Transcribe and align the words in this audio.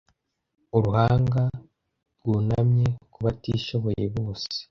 uruhanga 0.77 1.43
rwunamye 2.19 2.87
ku 3.11 3.19
batishoboye 3.25 4.05
bose 4.15 4.53